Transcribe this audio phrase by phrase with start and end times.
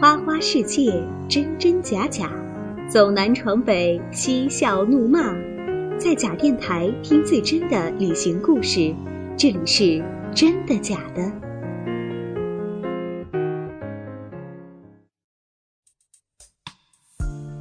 [0.00, 2.30] 花花世界，真真假假，
[2.88, 5.34] 走南闯北，嬉笑怒骂，
[5.98, 8.94] 在假电台听最真的旅行故事。
[9.36, 10.00] 这里是
[10.32, 11.32] 真的假的。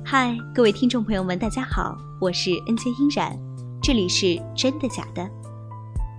[0.06, 2.92] 嗨，各位听众朋友们，大家好，我是 N.J.
[3.02, 3.36] 音染，
[3.82, 5.28] 这里是真的假的。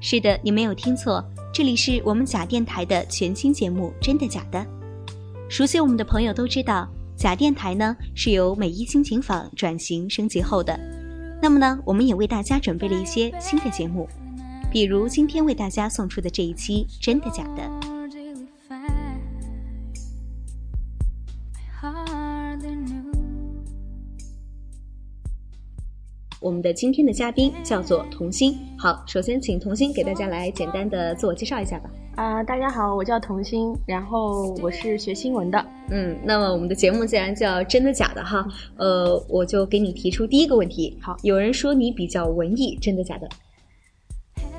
[0.00, 1.24] 是的，你没有听错，
[1.54, 4.58] 这里是我们假电台的全新节目《真的假的》。
[5.48, 10.78] 熟悉我们的朋友都知道，假电台呢是由美一心情坊转型升级后的。
[11.40, 14.06] 那么呢，我们也为大家准备了一些新的节目，
[14.70, 17.62] 比如今天为大家送出的这一期《真的假的》。
[26.40, 28.56] 我们的今天的嘉宾叫做童心。
[28.78, 31.90] 好，首先请童心给大家来简单的自我介绍一下吧。
[32.18, 35.66] 啊，大家好，我叫童心，然后我是学新闻的。
[35.88, 38.44] 嗯，那么我们的节目既然叫真的假的哈，
[38.76, 40.98] 呃，我就给你提出第一个问题。
[41.00, 43.28] 好，有人说你比较文艺，真的假的？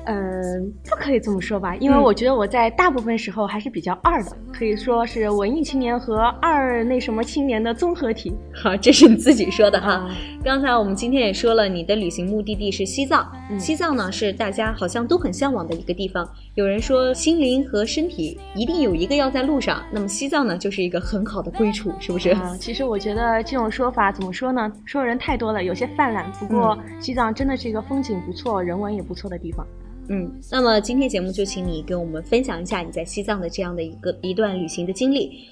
[0.06, 8.32] 嗯，不可以这么说吧，因为我觉得我在大部分时候还是比较二的，可以说是文艺青年和二那什么青年的综合体。
[8.54, 10.08] 好，这是你自己说的哈。
[10.42, 13.30] 刚才我们今天也说了，你的旅行目的地是西藏。
[13.58, 16.26] 西藏呢是大家好像都很向往的一个地方。
[16.60, 22.28] 有人说心灵和身体一定有一个要在路上，那么西藏呢就是一个很好的归处，是不是？
[22.32, 24.70] 啊，其实我觉得这种说法怎么说呢？
[24.84, 26.30] 说的人太多了，有些泛滥。
[26.32, 29.66] 不过西藏真的是一个风景不错、人文也不错的地方。
[30.10, 35.48] 嗯，那么今天节目就请你跟我们分享一下你在西藏的这样的一个一段旅行的经历。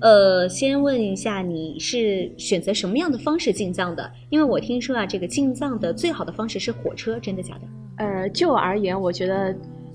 [0.00, 4.12] 呃，先问一下，你是选择什么样的方式进藏的？
[4.28, 7.60] 因为我听说啊，这个进藏的最好的方式是火车，真的假的？
[7.96, 9.54] 呃，就我而言，我觉得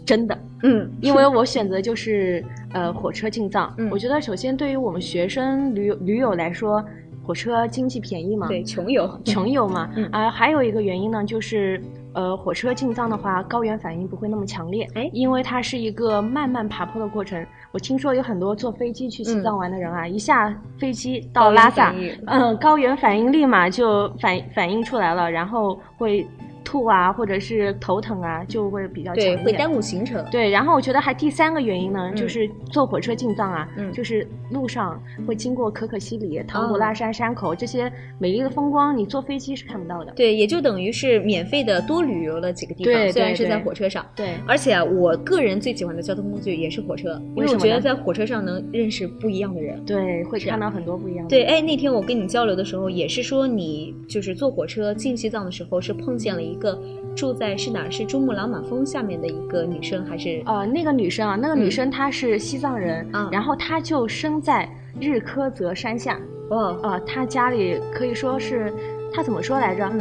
[0.09, 0.37] 真的。
[0.63, 2.43] 嗯，因为我选择就是
[2.73, 3.71] 呃火车进藏。
[3.77, 6.83] 嗯，我觉得首先对于我们学生旅游驴友来说，
[7.23, 8.47] 火车经济便宜嘛。
[8.47, 9.89] 对，穷游，穷游嘛。
[9.95, 10.09] 嗯。
[10.11, 11.79] 啊，还有一个原因呢，就是。
[12.11, 17.45] 呃，火车进藏的话，高原反应不会那么强烈，哎，因为它是一个慢慢爬坡的过程。
[17.71, 21.93] 我听说有很多坐飞机去西藏玩的人啊，一下飞机到拉萨，
[22.25, 26.27] 嗯，高原反应立马就反反应出来了，然后会。
[26.69, 30.23] 吐啊，或者是头疼啊，就会比较强烈，会耽误行程。
[30.29, 40.11] 对，然后我觉得还第三个原因呢，就是坐火车进藏啊，就是路上会经过可可西里、唐古拉山山口这些美丽的风光，你坐飞机是看不到的。
[40.11, 44.05] 对，也就等于是免费的多旅游了几个地方，虽然是在火车上。
[44.15, 49.83] 对，而且我个人最喜欢的交通工具也是火车，因为我觉得在火车上能认识不一样的人。
[49.85, 51.29] 对，会看到很多不一样的。
[51.29, 56.79] 对，哎，那天我跟你交流的时候，也是说你就是坐火车进西藏的时候，是碰见了一个。
[57.15, 57.91] 住在是哪儿？
[57.91, 61.35] 是珠穆朗玛峰下面的一个女生，还是呃那个女生啊？
[61.35, 64.69] 那个女生她是西藏人，然后她就生在
[65.01, 66.17] 日喀则山下。
[66.49, 68.71] 哦，哦，她家里可以说是，
[69.11, 69.83] 她怎么说来着？
[69.91, 69.99] 嗯。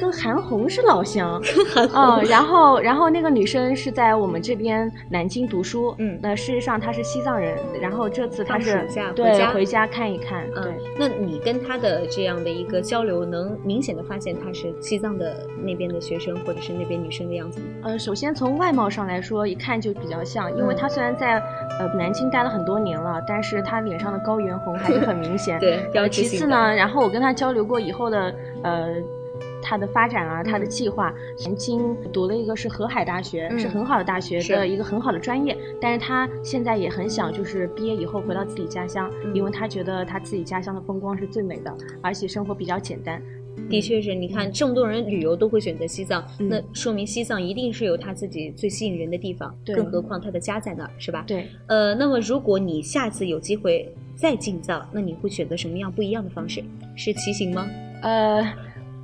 [0.00, 1.40] 跟韩红是老乡，
[1.94, 9.82] 嗯，然后然后那个女生是在我们这边南京读书，嗯，那事实上她是西藏人，然后这次她是对回家。
[9.92, 17.66] 看一看，对，那你跟她的这样的一个交流，能明显的发现她是西藏的那边的学生，或者是那边女生的样子吗？
[17.82, 21.34] 呃，首先从外貌上来说，一看就比较像，因为她虽然在
[21.78, 28.94] 呃南京待了很多年了，但是她脸上的高原红还是很明显， 对，其次呢，然后我跟她交流过以后的呃。
[29.62, 43.22] 他的发展啊，他的计划，曾经读了一个是河海大学，是很好的大学的一个很好的专业，但是他现在也很想就是毕业以后回到自己家乡，因为他觉得他自己家乡的风光是最美的，而且生活比较简单。
[43.68, 51.22] 的确是你看这么多人旅游都会选择西藏，那说明西藏一定是有他自己最吸引人的地方，更何况他的家在那儿，是吧？
[51.26, 51.46] 对。
[51.66, 56.64] 呃，那么如果你下次有机会再进藏，那你会选择什么样不一样的方式？
[56.96, 57.68] 是骑行吗？
[58.02, 58.42] 呃。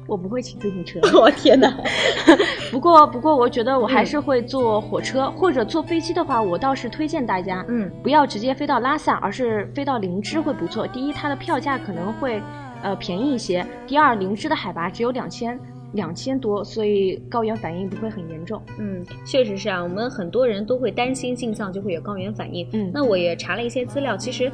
[0.08, 1.72] 我不会骑自行车， 我天哪！
[2.72, 10.86] 不过，不过，我觉得我还是会坐火车或者坐飞机的话，我倒是推荐大家，嗯，不要直接飞到拉萨，而是飞到林芝会不错。
[10.86, 12.42] 第一，它的票价可能会，
[12.82, 15.58] 呃，便宜一些；第二，林芝的海拔只有两千。
[15.92, 18.60] 两千多，所以高原反应不会很严重。
[18.78, 22.68] 嗯，确实是啊，我们很多人都会担心进藏就会有高原反应。
[22.72, 24.52] 嗯，那我也查了一些资料，其实，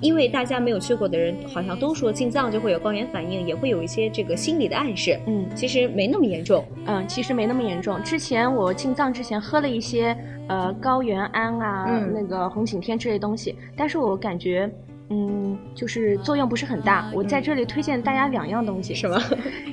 [0.00, 5.18] 因为大家没有去过的人，好像都说进藏就会有高原反应，也会有一些这个心理的暗示。
[5.26, 6.64] 嗯，其实没那么严重。
[6.86, 8.00] 嗯，其实没那么严重。
[8.02, 10.16] 之前我进藏之前喝了一些
[10.48, 14.70] 呃高原安啊，那个红景天之类东西，但是我感觉。
[15.08, 17.10] 嗯，就是作用不是很大。
[17.12, 19.20] 我在这里推荐大家两样东西，什么？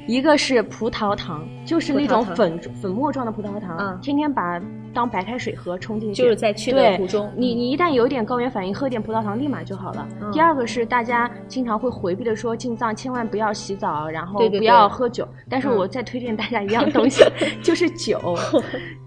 [0.08, 4.62] 一个是葡萄糖，就是那种粉粉末状的葡萄糖，天天把
[4.94, 6.22] 当白开水喝，冲进去。
[6.22, 10.08] 就是在去的途中，你你一旦有点高原反应，喝点葡萄糖立马就好了。
[10.32, 15.28] 第二个是大家经常会回避的说，进藏千万不要洗澡，然后不要喝酒。
[15.50, 17.24] 但是我再推荐大家一样东西，
[17.64, 18.20] 就是酒。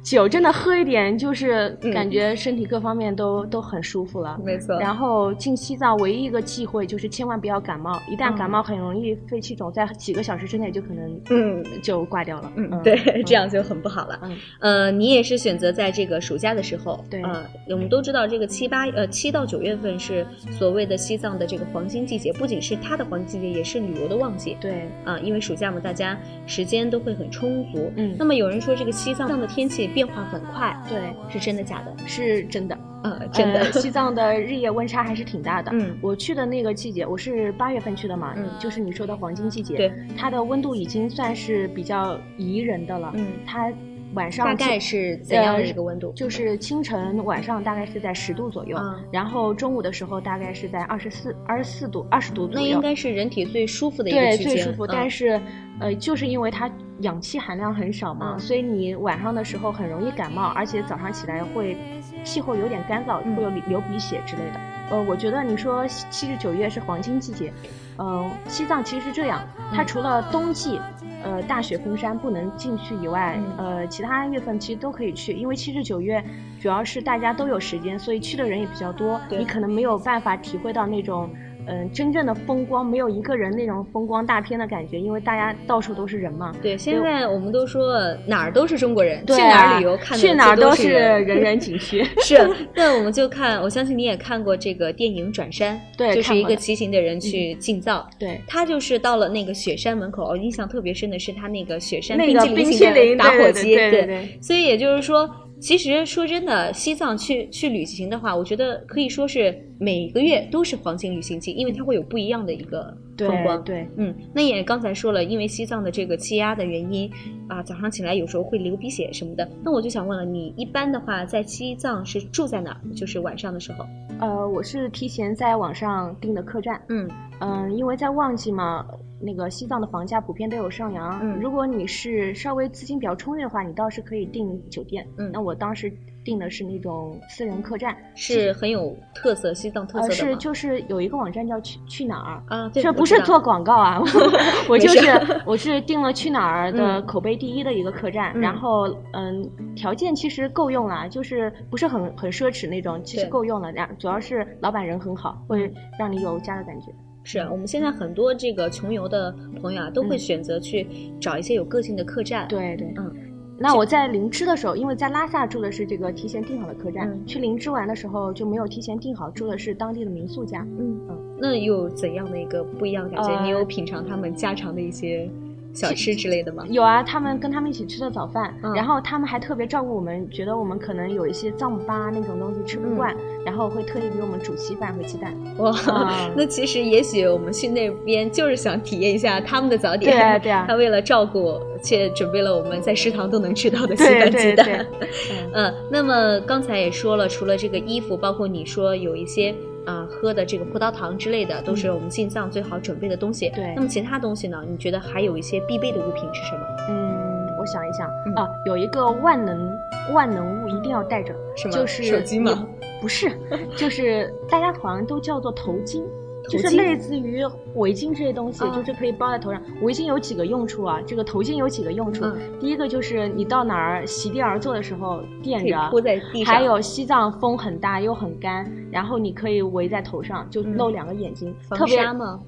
[0.03, 4.39] 酒真的喝一点，就是感觉身体各方面都都很舒服了。
[4.45, 4.79] 没错。
[4.79, 12.53] 然后进西藏唯一一个忌讳就是千万不要感冒，一旦感冒很容易肺气肿，在几个小时之内就可能嗯就挂掉了。
[12.55, 12.97] 嗯，对，
[13.27, 14.17] 这样就很不好了。
[14.23, 17.05] 嗯，呃，你也是选择在这个暑假的时候。
[17.11, 17.23] 对。
[17.23, 24.57] 呃，我们都知道这个七八呃七到九月份是所谓的西藏的这个黄金季节，不仅是它的黄金季节，也是旅游的旺季。
[24.61, 24.89] 对。
[25.05, 27.93] 啊，因为暑假嘛，大家时间都会很充足。
[27.97, 28.17] 嗯。
[28.19, 30.99] 那么有人说这个西藏的天气变化很快，对，
[31.31, 31.95] 是真的假的？
[32.07, 32.77] 是真的。
[33.05, 35.71] 呃，真的， 西藏的日夜温差还是挺大的。
[35.73, 43.13] 嗯，我去的那个季节，我是八月份去的嘛，嗯，就是你说的黄金季节，对，它的温度已经算是比较宜人的了。
[43.15, 43.73] 嗯，它
[44.17, 46.13] 晚上大概是怎样的一个温度？
[46.15, 48.77] 就是清晨晚上大概是在十度左右，
[49.13, 52.67] 然后中午的时候大概是在二十四二十四度二十度左右。
[52.67, 54.87] 那应该是人体最舒服的一个对，最舒服。
[54.87, 55.41] 但是，
[55.81, 56.71] 呃，就是因为它
[57.01, 61.77] 氧气含量很少嘛，所以你晚上的时候很容易感冒，而且早上起来会。
[62.25, 64.61] 气候有点干燥，会有流鼻血之类的。
[64.91, 67.53] 呃，我觉得你说七至九月是黄金季节，
[67.99, 69.41] 嗯，西藏其实是这样，
[69.73, 70.81] 它除了冬季，
[71.23, 76.21] 呃，大雪封山不能进去以外，呃，其他月份其实都可以去，因为七至九月
[76.61, 81.31] 主要是大家都有时间，所以去的人也比较多，你可能没有办法体会到那种。
[81.67, 86.55] 嗯，真正的风光没有一个人那种风光大片的感觉，因为大家到处都是人嘛。
[86.63, 92.05] 对，现在我们都说哪儿都是中国人，去哪儿旅游看去哪儿都是人人 景区。
[92.23, 105.29] 是， 那我们就看，我相信你也看过这个电影《转山》，对，就是一个骑行的人去进藏，对，他就是到了那个雪山门口，我印象特别深的是他那个雪山冰淇淋打火机，对对对，所以也就是说。
[105.59, 113.63] 其实说真的，西藏去去旅行的话，我觉得可以说是每个月都是黄金旅行季，因为它会有不一样的一个风光。
[113.65, 117.11] 对，嗯，那也刚才说了，因为西藏的这个气压的原因
[117.49, 119.49] 啊，早上起来有时候会流鼻血什么的。
[119.65, 122.81] 那我就想问了，你一般的话在西藏是住在哪儿？
[122.95, 123.87] 就是晚上的时候？
[124.21, 126.81] 呃，我是提前在网上订的客栈。
[126.89, 127.09] 嗯
[127.41, 128.87] 嗯，因为在旺季嘛。
[129.21, 131.19] 那个西藏的房价普遍都有上扬。
[131.23, 135.07] 嗯，如果你是稍微资金比较充裕的话，你倒是可以订酒店。
[135.19, 135.93] 嗯，那我当时
[136.25, 142.69] 订的是那种私人客栈，是很有特色，西藏特色的是，就是有一个网站叫去去哪儿啊？
[142.83, 144.01] 这不是做广告啊，
[144.69, 145.09] 我就是
[145.47, 153.71] 我是订了去哪儿的口碑第一的一个客栈，然后嗯，条件其实够用了，就是不是很很奢侈那种，其实够用了。
[153.73, 156.93] 然主要是老板人很好，会让你有家的感觉。
[157.27, 160.87] 是我们现在很多这个穷游的朋友啊，都会选择去
[161.21, 162.47] 找一些有个性的客栈。
[162.47, 163.13] 对对，嗯。
[163.59, 170.65] 那我在林芝的时候，因为在拉萨住的是这个提前订好的客栈，去林芝玩的时候就没有提前订好，住的是当地的民宿家。
[170.79, 171.19] 嗯嗯。
[171.41, 173.43] 那有怎样的一个不一样的感觉？
[173.43, 175.29] 你有品尝他们家常的一些？
[175.77, 176.65] 小吃之类的吗？
[176.71, 183.15] 有啊，他们跟他们一起吃的早饭，然后他们还特别照顾我们，觉得我们可能有一些藏巴那种东西吃不惯，
[183.45, 185.35] 然后会特意给我们煮稀饭和鸡蛋。
[185.59, 185.71] 哇，
[186.35, 190.11] 那其实也许我们去那边就是想体验一下他们的早点。
[190.11, 190.65] 对啊，对啊。
[190.69, 194.87] 他为了照顾，且准备了我们在食堂都能吃到的稀饭鸡蛋。
[195.53, 199.55] 嗯，那么刚才也说了，除了这个衣服，包括你说有一些。
[199.87, 203.49] 啊，喝的这个葡萄糖之类的，都是我们进藏最好准备的东西。
[203.55, 204.63] 对，那么其他东西呢？
[204.69, 206.67] 你觉得还有一些必备的物品是什么？
[206.91, 209.79] 嗯，我想一想啊，有一个万能
[210.13, 211.35] 万能物一定要带着，
[211.71, 212.67] 就是手机吗？
[213.01, 213.31] 不是，
[213.77, 216.03] 就是大家好像都叫做头巾。
[216.49, 219.61] 就是类似于围巾这些东西，就是可以包在头上。
[219.83, 221.01] 围巾有几个用处啊？
[221.07, 222.25] 这个头巾有几个用处？
[222.61, 226.55] 第一个就是你到哪儿席地而坐的时候垫着，铺在地上。
[226.55, 231.55] 还有西藏风很大又很干，然后你可以围在头上，就露两个眼睛。
[231.61, 232.41] 防沙吗？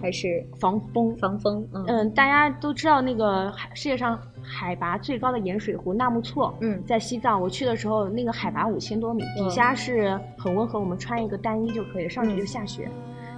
[0.00, 1.14] 还是防风？
[1.16, 1.64] 防风。
[1.86, 6.52] 嗯，大家都知道那个海世界上海拔最高的盐水湖纳木错。
[6.60, 12.90] 嗯，在西藏我去的时候，那个海拔五千多米，底下是很温和，我们穿一个单衣就可以，上去就下雪。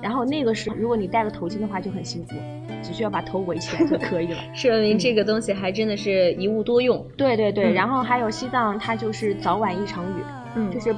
[0.04, 2.34] 然后那个时候，如果你戴个头巾的话，就很幸福，
[2.82, 4.38] 只需要把头围起来就可以了。
[4.52, 7.02] 说明这个东西还真的是一物多用。
[7.16, 10.22] 对对对，然后还有西藏，它就是早晚一场雨，
[10.56, 10.94] 嗯，就是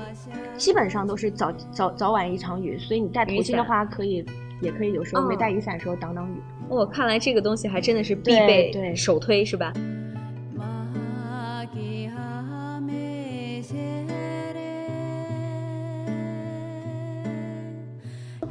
[0.57, 4.27] 基本上都是早早早晚一场雨，所以你戴头巾的话，可以
[4.61, 6.35] 也可以有时候没带雨伞的时候挡挡雨。
[6.69, 9.73] 我看来这个东西还真的是必备，对首推是吧？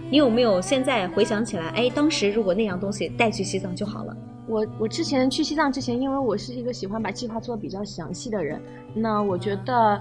[0.09, 1.69] 你有没有现在回想起来？
[1.69, 4.15] 哎，当时如果那样东西带去西藏就好了。
[4.47, 8.61] 我我之前去西藏之前，因为我是一个喜欢把计划做的比较详细的人，
[8.93, 9.99] 那我觉得，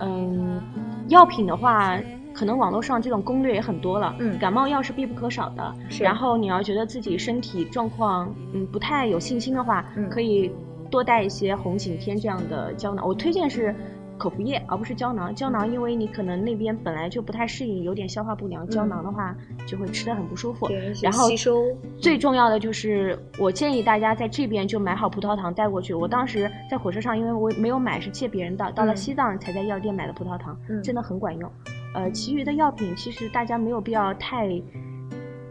[0.00, 0.60] 嗯，
[1.08, 1.96] 药品的话，
[2.34, 4.12] 可能网络上这种攻略也很多了。
[4.18, 5.74] 嗯，感冒药是必不可少的。
[5.88, 6.02] 是。
[6.02, 10.50] 然后你要觉得自己身体状况，嗯，不太有信心的话，可以
[10.90, 13.06] 多带一些红景天这样的胶囊。
[13.06, 13.72] 我推荐是。
[14.18, 15.34] 口服液，而不是胶囊。
[15.34, 18.66] 胶囊，因为你可能那边本来就不太适应，有点消化不良。
[18.68, 20.68] 胶囊的话，就会吃的很不舒服。
[21.02, 21.64] 然后吸收。
[21.98, 25.92] 最重要的就是，我建议大家在这边就买好葡萄糖带过去。
[25.92, 28.72] 我当时在火车上，因为我没有买，是借别人的。
[28.72, 31.50] 到了西藏才在药店买的葡萄糖，真的很管用。
[31.94, 34.48] 呃，其余的药品其实大家没有必要太，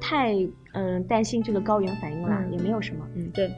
[0.01, 0.36] 太
[0.74, 3.05] 嗯担心这个高原反应啦，也没有什么。
[3.15, 3.50] 嗯，对。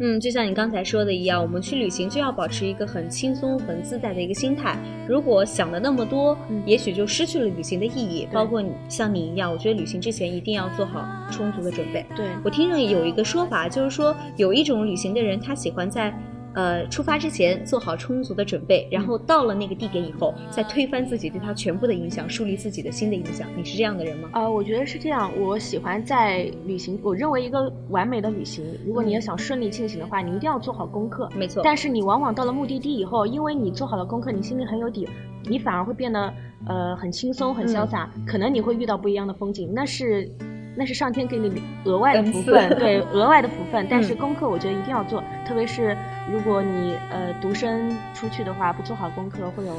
[0.00, 4.76] 嗯，就像你刚才说的一样，我们去旅行就要保持一个很轻松、很自在的一个心态。
[5.08, 6.36] 如果想的那么多，
[6.66, 8.26] 也许就失去了旅行的意义。
[8.32, 12.04] 包括你像你一样，我觉得旅行之前一定要做好充足的准备。
[12.16, 16.12] 对我听着有一个说法，就是说有一种旅行的人，他喜欢在。
[16.54, 23.46] 呃，出发之前做好充足的准备，然后到了那个地点以后，再推翻自己对他全部的印象，树立自己的新的印象。
[23.56, 24.30] 你是这样的人吗？
[24.34, 25.32] 呃，我觉得是这样。
[25.40, 31.28] 我喜欢在旅行，我认为一个完美的旅行，如果你要想顺利进行的话，你一定要做好功课。
[31.36, 31.60] 没错。
[31.64, 35.08] 但是你往往到了目的地以后，因为你做好了功课，你心里很有底，
[35.48, 36.32] 你反而会变得
[36.68, 38.08] 呃很轻松、很潇洒。
[38.26, 40.30] 可能你会遇到不一样的风景，那是。
[40.76, 43.86] 那是上天给你额外的福分， 对额外的福分。
[43.88, 45.96] 但是功课我觉得一定要做，特别是
[46.30, 49.74] 如果你呃独身出去的话，不做好功课会有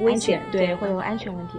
[0.00, 1.58] 危险，对，会有安全问题。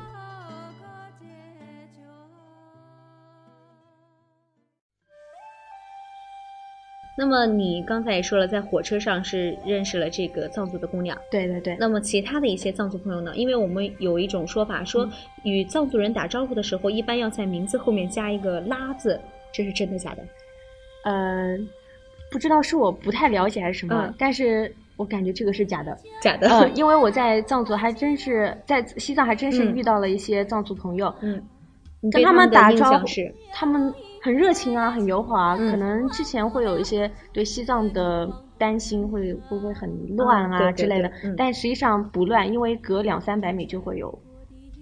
[7.17, 11.15] 那么你刚才也说了，在火车上是认识了这个藏族的姑娘。
[11.29, 11.75] 对对对。
[11.77, 13.33] 那么其他的一些藏族朋友呢？
[13.35, 15.07] 因为我们有一种说法，说
[15.43, 19.19] 与藏族人打招呼的时候，一般要在名字后面加一个“拉”字，
[19.51, 20.23] 这是真的假的？
[21.03, 21.57] 呃，
[22.31, 25.95] 不知道是我不太了解还是什么，但是我感觉这个是假的。
[26.21, 26.47] 假的。
[26.47, 31.13] 嗯，因为我在藏族还真是在西藏还真是遇到了一些藏族朋友。
[31.21, 31.43] 嗯。
[32.11, 33.05] 跟他们打招呼，
[33.51, 33.93] 他们。
[34.21, 35.57] 很热情啊，很友好啊。
[35.57, 41.11] 可能之前会有一些对西藏的担心，会会不会很乱啊之类的。
[41.35, 44.07] 但实际上不乱，因为隔两三百米就会有，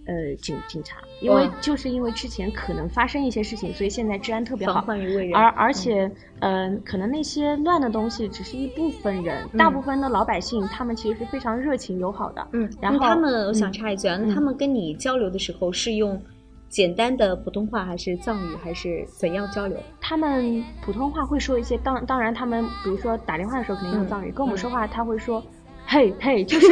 [0.06, 0.98] 呃，警警察。
[1.22, 4.86] 因为就是因为之前可能发生一些事情，所以现在治安特别好。
[5.34, 12.48] 而而且，嗯，可能那些乱的东西只是一部分人，大部分的老百姓他们其实是非常热情友好的。
[12.54, 16.22] 嗯，然后他们，我想插一句啊，那他们跟你交流的时候是用。
[16.70, 19.78] 简单的普通话还是藏语还是怎样交流？
[20.00, 25.44] 他们普通话会说一些，当当然他们比如说打电话的时候肯定用藏语，跟我们说话他会说，
[25.92, 26.68] 嘿嘿， 就是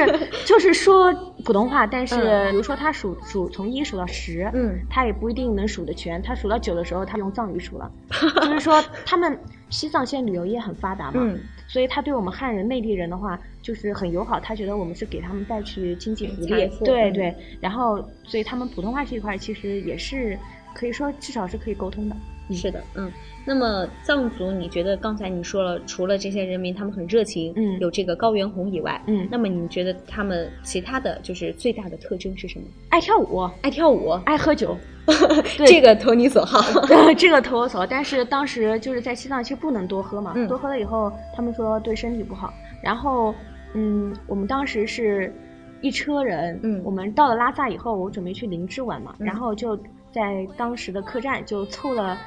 [0.46, 1.12] 就是说
[1.44, 2.16] 普通话，但是
[2.52, 7.92] 比如说他数数从一数到十，嗯，他也不一定能数得全，他数到九的时候他用藏语数了，
[8.44, 9.36] 就是说他们
[9.72, 11.20] 西藏现在旅游业很发达嘛。
[11.68, 14.40] 所以他对我们汉人、内地人的话，就是很友好。
[14.40, 16.48] 他觉得我们是给他们带去经济福利，
[16.86, 17.36] 对对。
[17.60, 20.38] 然后，所以他们普通话这一块其实也是
[20.74, 22.16] 可以说至少是可以沟通的。
[22.52, 23.12] 是的，嗯。
[23.50, 32.66] 那么藏族，你觉得刚才你说了，除了这些人民他们很热情，嗯，有这个高原红以外，嗯，那么你觉得他们其他的就是最大的特征是什么？
[32.90, 34.76] 爱跳舞，爱跳舞，爱喝酒。
[35.66, 36.60] 这个投你所好，
[37.18, 37.88] 这个投我所好。
[37.88, 42.54] 但是当时就是在西藏，其实不能多喝嘛，多喝了以后，他们说对身体不好。
[42.84, 43.34] 然后，
[43.74, 45.34] 嗯，我们当时是
[45.80, 49.80] 一车人，嗯，我们到了拉萨以后，我准备去林芝玩嘛，然后就
[50.12, 52.18] 在当时的客栈就凑了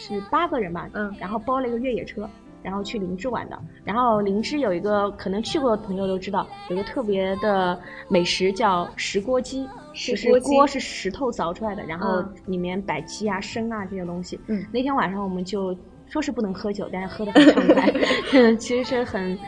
[0.00, 2.28] 是八个人吧，嗯，然后包了一个越野车。
[2.62, 14.38] 然后去灵芝玩的，然后灵芝有一个可能去过的朋友都知道，有个特别的美食叫石锅鸡，石锅是石头凿出来的，然后里面摆鸡啊、生啊这些东西。
[14.48, 15.74] 嗯，那天晚上我们就
[16.06, 17.90] 说是不能喝酒，但是喝的很畅快
[18.60, 19.38] 其实是很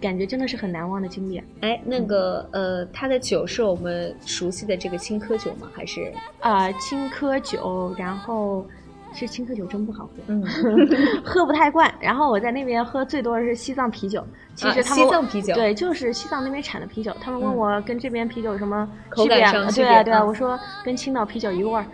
[0.00, 1.42] 感觉真的是很难忘的经历。
[1.60, 5.68] 哎，那个呃，他的酒是我们熟悉的这个青稞酒吗？
[5.74, 8.66] 还是啊，青稞酒，然后。
[9.14, 10.44] 其实青稞酒真不好喝，嗯，
[11.24, 11.92] 喝不太惯。
[12.00, 14.22] 然后我在那边喝最多的是西藏啤酒。
[14.56, 17.12] 其实他们西藏啤酒对，就是西藏那边产的啤酒。
[17.20, 21.86] 他们问我跟这边啤酒有什么口感上对啊对啊，我说跟青岛啤酒一个味儿，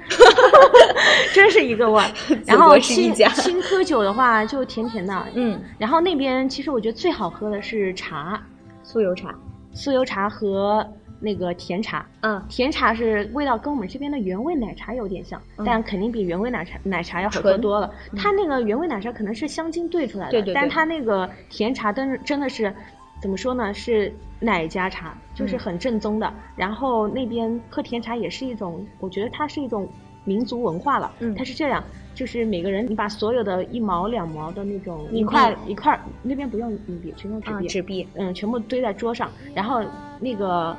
[1.34, 2.06] 真是一个味儿。
[2.46, 5.58] 然后青青稞酒的话就甜甜的，嗯。
[5.78, 8.40] 然后那边其实我觉得最好喝的是茶，
[8.84, 9.34] 酥油茶，
[9.74, 10.86] 酥油茶和。
[11.20, 17.92] 那个甜茶，嗯，甜茶是味道跟我们这边的原味奶茶有点像，但肯定比原味奶茶奶茶要好喝多了。
[18.16, 20.54] 它那个原味奶茶可能是香精兑出来的，对对。
[20.54, 22.74] 但它那个甜茶真真的是，
[23.20, 23.72] 怎么说呢？
[23.74, 26.32] 是奶加茶，就是很正宗的。
[26.56, 29.86] 然后那边喝甜茶也是一种，我觉得它是一种
[30.24, 31.12] 民族文化了。
[31.18, 31.84] 嗯，它是这样，
[32.14, 39.82] 就是每个人你把所有的一毛两毛的那种一块一块，那边不用硬币，全用纸币，纸币，嗯，全部堆在桌上，然后
[40.18, 40.74] 那个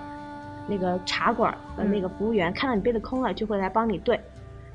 [0.67, 4.19] 那个茶馆的那个服务员看到你杯子空了，就会来帮你兑，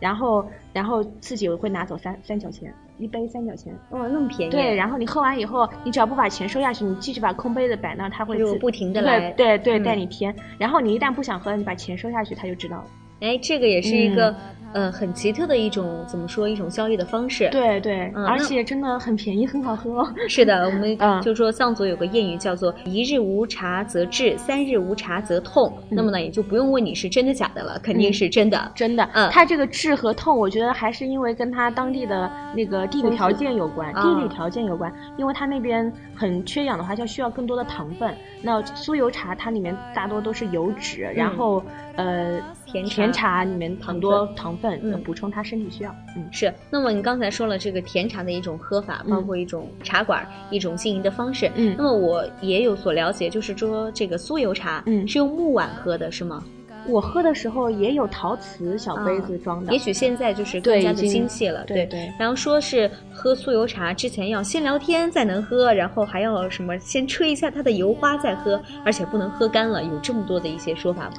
[0.00, 2.72] 然后然后自己会拿走三三角钱。
[2.98, 4.50] 一杯三角钱，哇，那么便宜。
[4.50, 10.34] 对，然后你喝完以后，你只要不把钱收下去，你继续把空杯子摆那，他会不停的来，对对带你添。
[10.56, 12.84] 然后你一旦不想喝，你把钱收下去，他就知道了。
[13.20, 14.34] 哎，这个也是一个。
[14.72, 20.06] 呃，很奇特的一种怎么说一种交易的方式，对对，而且真的很便宜，很好喝。
[20.28, 25.72] 是的，我们就说藏族有个谚语叫做“一日无茶则滞，三日无茶则痛”。
[25.88, 29.08] 那么呢，也就不用问你是真的假的了，肯定是真的，真的。
[29.14, 34.92] 嗯，它这个滞和痛，我觉得还是因为跟它当地的那个地理条件有关，地理条件有关。
[35.16, 38.12] 因为它那边很缺氧的话，就需要更多的糖分。
[38.42, 41.62] 那酥油茶它里面大多都是油脂，然后
[41.94, 42.38] 呃。
[42.84, 45.94] 甜甜茶里面很多糖分，嗯，补充他身体需要。
[46.16, 46.52] 嗯，是。
[46.70, 51.50] 那么你刚才说了这个甜茶的一种喝法，包括一种茶馆一种经营的方式。
[51.54, 56.42] 嗯，那么我也有所了解，就是说这个酥油茶，嗯，是用木碗喝的，是吗？
[56.88, 59.72] 我喝的时候也有陶瓷小杯子装的。
[59.72, 61.64] 也许现在就是更加的精细了。
[61.64, 62.08] 对对。
[62.16, 71.14] 然后说是喝酥油茶之前要先聊天再能喝，然后还要什么先吹一下它的油花再喝，而且不能喝干了，有这么多的一些说法吗？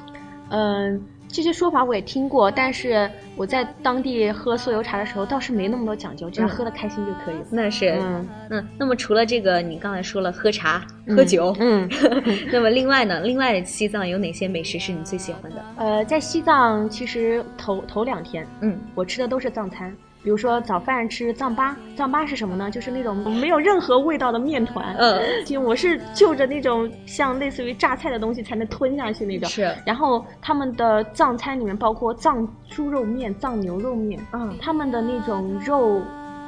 [0.52, 1.02] 嗯。
[1.28, 7.44] 这些说法我也听过，但是我在当地喝酥油茶的时候倒是没那么多讲究，只要喝的开心就可以了。
[7.50, 8.68] 那是，嗯嗯。
[8.78, 11.88] 那么除了这个，你刚才说了喝茶、喝酒，嗯，
[12.50, 13.20] 那么另外呢？
[13.20, 15.64] 另外西藏有哪些美食是你最喜欢的？
[15.76, 19.94] 呃，在西藏其实头头两天，嗯，我吃的都是藏餐。
[20.28, 22.70] 比如说早饭吃藏巴，藏巴是什么呢？
[22.70, 24.94] 就是那种没有任何味道的面团。
[24.98, 25.18] 嗯，
[25.64, 29.48] 我是就着那种像类似于榨菜的东西才能吞下去那种。
[29.48, 29.74] 是。
[29.86, 34.20] 然后他们的藏餐里面包括藏猪肉面、藏牛肉面。
[34.34, 34.54] 嗯。
[34.60, 36.02] 他们的那种肉，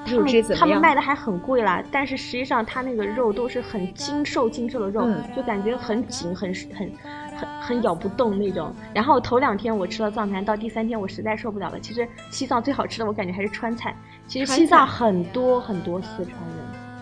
[0.06, 0.58] 肉质怎么样？
[0.60, 6.92] 他们卖的还很贵啦，但是实际上他那个肉都是很精瘦精瘦的肉，就感觉很紧，很很。
[7.40, 11.80] 很很咬不动那种，然后头两天我吃了藏餐，到第三天我实在受不了了。
[11.80, 13.96] 其实西藏最好吃的我感觉还是川菜。
[14.26, 16.36] 其实西藏很多很多四川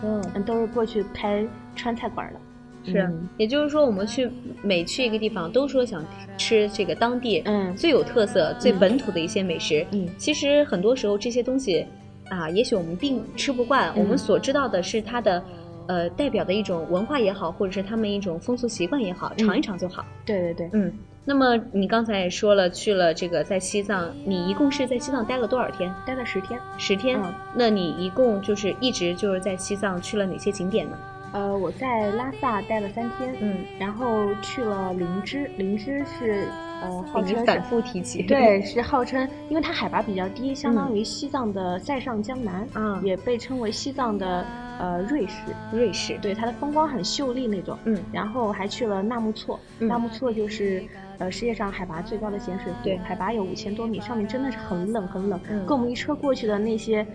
[0.03, 2.39] 人，嗯，都是过去开川菜馆的。
[2.85, 6.03] 是，也就是说我们去每去一个地方，都说想
[6.37, 9.85] 吃这个当地嗯最有特色、最本土的一些美食。
[9.91, 11.85] 嗯，其实很多时候这些东西
[12.29, 15.43] 啊，也许我们并吃不惯，我们所知道的是它的。
[15.89, 20.05] 呃，代表的一种文化也好，或者是他们一种风俗习惯也好，尝一尝就好。
[20.23, 20.93] 对对对，嗯。
[21.25, 25.91] 那么你刚才也说了，去了这个在西藏，你一共是在西藏待了多少天？
[26.05, 26.59] 待了十天。
[26.77, 27.19] 十天。
[27.55, 30.95] 那你一共就是一直就是在西藏去了哪些景点呢？
[31.33, 36.47] 呃，我在拉萨待了三天，嗯，然后去了林芝，林芝是
[36.81, 44.45] 呃号称反复提起，对，是号称，因为它海拔比较低，相当于西藏的塞上江南，嗯，也被称为西藏的。
[44.79, 45.35] 呃，瑞士，
[45.73, 50.81] 瑞士，对它的风光很秀丽那种，嗯，然后还去了纳木错，纳木错就是
[51.17, 55.37] 呃世界上海拔最高的咸水湖，对，海拔有五千多米，上面真的是很冷很冷，
[55.67, 57.05] 跟我们一车过去的那些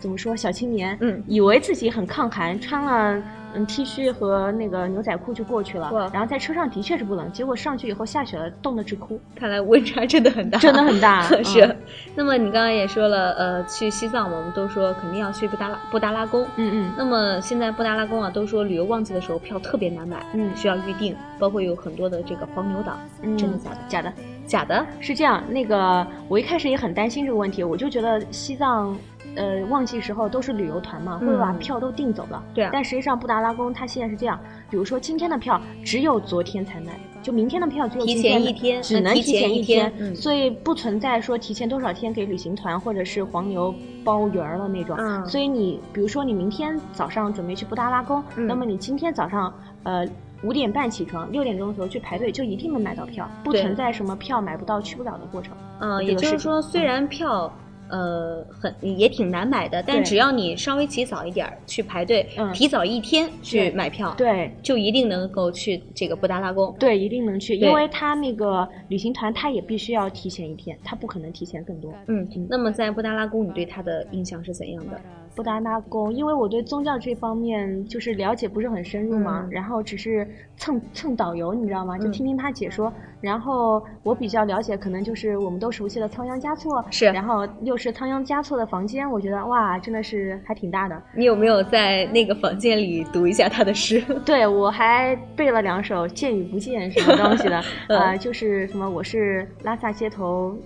[0.00, 3.22] 怎么说小青年，嗯，以为自己很抗寒，穿了。
[3.52, 9.20] 嗯，T 恤和那个牛仔裤就过去了，然后在车上的确是不冷，结果上去以后下雪了，冻得直哭。
[9.34, 11.22] 看来温差真的很大，真的很大。
[11.42, 11.76] 是。
[12.14, 16.46] 那么你刚刚也说了，呃，去西藏我们都说肯定要去布达拉布达拉宫。
[16.54, 16.92] 嗯嗯。
[16.96, 23.00] 那么现在布达拉宫啊，都说旅游旺季的时候票特别难买，嗯，需要预定，包括有很多的这个黄牛党，
[23.36, 23.78] 真的假的？
[23.88, 24.12] 假的，
[24.46, 24.86] 假的。
[25.00, 28.96] 是这样，那个我一开始也很担心这个问题，我就觉得西藏。
[29.36, 32.42] 呃，旺季时候都是旅游团嘛，会把票都订走了。
[32.52, 32.68] 对。
[32.72, 34.38] 但实际上，布达拉宫它现在是这样，
[34.68, 44.96] 比如说今天的票只有昨天才卖，就明天的票只有提前一天，只能提前一天，所以不存在说提前多少天给旅行团或者是黄牛包圆儿了那种。
[44.98, 45.24] 嗯。
[45.26, 49.52] 所以你比如说你明天早上准备去布达拉宫，那么你今天早上
[49.84, 50.04] 呃
[50.42, 55.56] 五点半起床，六点钟的时候去排队，就一定能买到票，不存在什么票买不到去不了的过程。
[55.78, 57.52] 嗯，也就是说，虽然票。
[57.90, 66.74] 呃，很也挺难买的，但只要你稍微起早一点去排队，提早一天去买票，对，就一定能够去这个布达拉宫。
[66.78, 71.92] 对，一定能去，因为他那个旅行团他也必须要提前一天，他不可能提前更多。
[72.06, 75.00] 嗯，那么在布达拉宫，你对他的印象是怎样的？
[75.34, 81.96] 布达拉宫，因为我对宗教这方面就是了解不是很深入嘛，然后只是蹭蹭导游，你知道吗？
[81.98, 82.92] 就听听他解说。
[83.20, 87.06] 然后我比较了解，可能就是我们都熟悉的仓央嘉措，是。
[87.06, 91.02] 然后又是仓央嘉措的房间，我觉得哇，真的是还挺大的。
[91.14, 94.02] 你有没有在那个房间里读一下他的诗？
[94.24, 97.62] 对，我还背了两首《见与不见》什么东西的，
[97.94, 100.56] 啊，就是什么我是拉萨街头。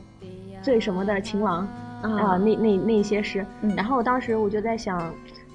[0.62, 1.68] 最什么的情郎
[2.11, 3.45] 啊，那那那些诗。
[3.77, 5.12] 然后当时我就在想，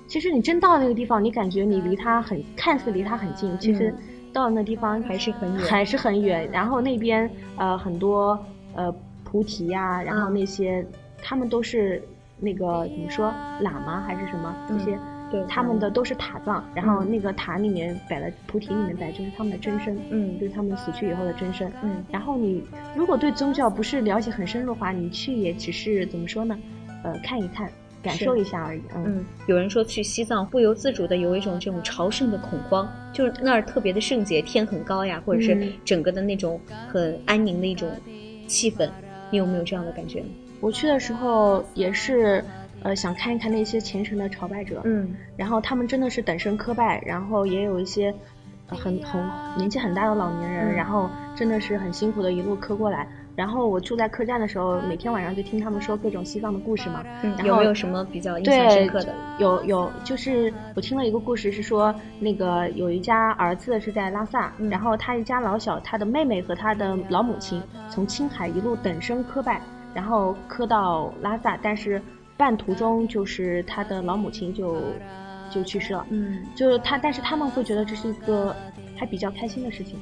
[0.08, 3.94] 其实你真到那个地方，你感觉你离他很，看似离他很近，其实
[4.34, 6.50] 到了那地方还是很远，还是很远。
[6.52, 8.38] 然后那边呃很多
[8.74, 10.86] 呃菩提呀，然后那些
[11.22, 12.02] 他们都是
[12.40, 13.28] 那个怎么说
[13.62, 14.98] 喇嘛还是什么这些。
[15.32, 22.04] 对，他们的都是塔葬，然后那个塔里面摆了菩提，里面摆就是他们的真身，嗯，就是他们死去以后的真身，嗯。
[22.10, 22.63] 然后你
[22.96, 26.58] 如果对宗教不是了解很深入的话，你去也只是怎么说呢？
[27.04, 27.70] 呃，看一看，
[28.02, 28.82] 感受一下而已。
[28.96, 37.88] 嗯，有人说去西藏不由自主的有一种这种朝圣的恐慌，就是那儿特别的圣洁，天很高呀，或者是整个的那种很安宁的一种
[38.48, 38.89] 气氛，
[39.30, 40.24] 你有没有这样的感觉？
[40.60, 42.44] 我去的时候也是。
[42.82, 48.13] 呃，想看一看那些虔诚的朝拜者，嗯，然后他们真的是等身磕拜，然后也有一些
[48.68, 49.22] 很很
[49.58, 53.08] 年纪很大的老年人，然后真的是很辛苦的一路磕过来。
[53.36, 57.02] 然后我住在客栈的时候，每天晚上就听他们说各种西藏的故事嘛。
[57.24, 59.15] 嗯，然有没有什么比较印象深刻的？
[59.38, 69.62] 有有，就是我听了一个故事，是说那个有一家儿子是在拉萨，然后他一家老小，他的妹妹和他的老母亲从青海一路等身磕拜，
[69.94, 72.02] 然后磕到拉萨，但是。
[72.39, 74.82] 半途中，就是他的老母亲就
[75.52, 76.06] 就去世了。
[76.10, 78.56] 嗯，就是他，但是他们会觉得这是一个
[78.95, 79.99] 还比较开心的事情。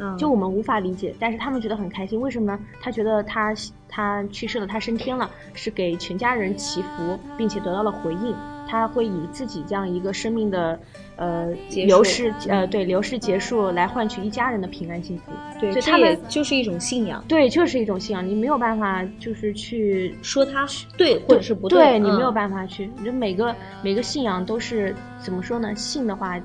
[0.00, 2.20] 嗯，就我们无法理解，但是他们觉得很开心。
[2.20, 2.58] 为什么呢？
[2.80, 3.54] 他觉得他
[3.88, 8.34] 他去世了，他升天了，是给全家人祈福，并且得到了回应。
[8.66, 10.78] 他会以自己这样一个生命的，
[11.16, 15.32] 呃，流逝，呃，对，流逝结束来换取一家人的平安幸福。
[15.58, 17.24] 对，他们就是一种信仰。
[17.26, 18.24] 对，就是一种信仰。
[18.24, 20.64] 你没有办法，就是去说他
[20.96, 22.88] 对或者是不对，你没有办法去。
[23.02, 25.74] 你每个每个信仰都是怎么说呢？
[25.74, 26.40] 信的话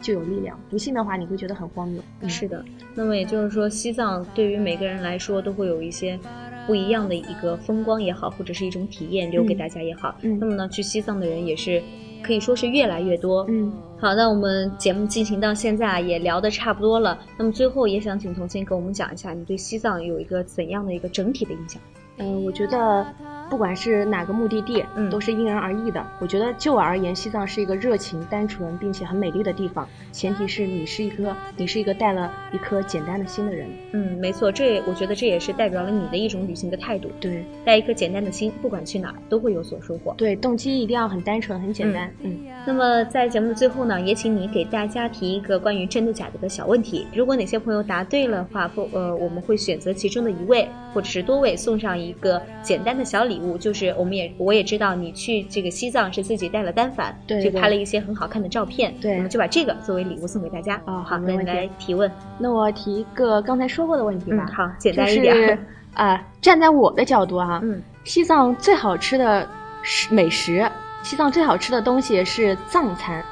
[0.00, 2.02] 就有力量，不信的话你会觉得很荒谬。
[2.28, 2.64] 是的。
[2.94, 6.18] 那么也就是说，西藏对于每个人来说都会有一些。
[6.66, 10.14] 不一样的一个风光也好，或者是一种体验留给大家也好。
[10.22, 11.82] 嗯，那么呢，去西藏的人也是
[12.22, 13.44] 可以说是越来越多。
[13.48, 17.18] 嗯，好，那我们节目进行到现在啊，也聊得差不多了。
[17.36, 21.82] 那么最后也想请童心给我们讲一下，你对西藏有一个怎样的一个整体的印象？
[22.18, 23.04] 嗯，我觉得。
[23.50, 26.06] 不管是哪个目的地，嗯，都是因人而异的。
[26.20, 29.86] 我觉得就我而言，西藏是一个热情、单纯并且很美丽的地方。
[30.12, 33.68] 前提是你是一颗，你是一个带了一颗简单的心的人。
[33.92, 37.10] 嗯，没错，这我觉得这也是代表了你的一种旅行的态度。
[37.20, 40.14] 对，带一颗简单的心，不管去哪儿都会有所收获。
[40.16, 42.08] 对，动机一定要很单纯、很简单。
[42.22, 42.38] 嗯。
[42.64, 47.06] 那么在节目的最后呢，也请你给大家提一个关于真的假的的小问题。
[47.12, 54.32] 如果哪些朋友答对了话，不呃，我们会选择其中的一位或者是多位送上一个简单的小礼物，就是我们也。
[54.38, 60.80] 我也知道你去这个西藏是自己带了单反，对，去拍了一些很好看的照片，对，我们就把这个作为礼物送给大家。
[60.86, 62.10] 哦，好，那你来提问。
[62.38, 64.46] 那我提一个刚才说过的问题吧。
[64.54, 65.58] 好，简单一点。
[65.94, 69.48] 啊， 站在我的角度啊，嗯，西藏最好吃的
[69.82, 70.70] 食美食，
[71.02, 73.24] 西藏最好吃的东西是藏餐，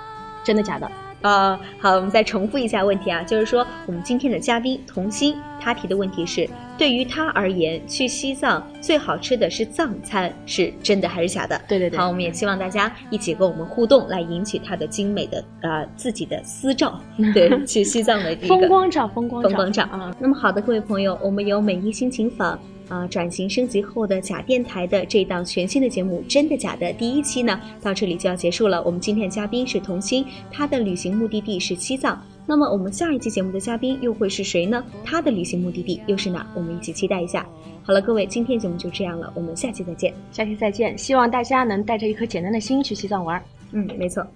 [0.43, 0.91] 真的假的？
[1.23, 11.61] 啊，好，我们再重复一下问题啊，就是说我们今天的嘉宾童心，他提的问题是，对于他而言，去西藏最好吃的是藏餐，是真的还是假的？
[11.69, 11.99] 对对对。
[11.99, 16.99] 好，我们也希望大家一起跟我们互动，来引起他的精美的呃自己的私照，
[17.35, 20.15] 对，去西藏的风光照，风光风光照啊。
[20.21, 22.59] 那么好的，各位朋友，我们有美一心情坊。
[22.89, 28.83] 啊，转型升级后的假电台的这档全新的节目《真的假的》第一期呢，到这里就要结束了。
[28.83, 32.19] 我们今天的嘉宾是童心，他的旅行目的地是西藏。
[32.49, 34.83] 那么我们下一期节目的嘉宾又会是谁呢？
[35.05, 36.47] 他的旅行目的地又是哪？
[36.55, 37.47] 我们一起期待一下。
[37.83, 40.15] 好了，各位，今天节目就这样了，我们下期再见。
[40.33, 43.39] 下期再见，希望大家能带着一颗简单的心去西藏玩。
[43.73, 44.27] 嗯，没错。